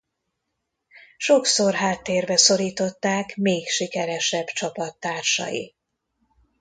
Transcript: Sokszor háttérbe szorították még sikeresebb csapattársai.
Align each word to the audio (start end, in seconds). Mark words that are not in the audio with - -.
Sokszor 1.17 1.73
háttérbe 1.73 2.37
szorították 2.37 3.35
még 3.35 3.67
sikeresebb 3.67 4.45
csapattársai. 4.45 5.75